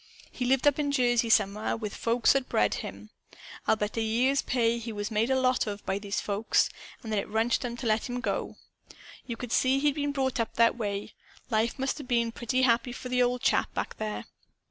[0.31, 1.77] He lived up in Jersey, somewhere.
[1.77, 3.11] With folks that had bred him.
[3.67, 6.71] I'll bet a year's pay he was made a lot of by those folks;
[7.03, 8.55] and that it wrenched 'em to let him go.
[9.27, 11.13] You could see he'd been brought up that way.
[11.51, 14.25] Life must 'a' been pretty happy for the old chap, back there.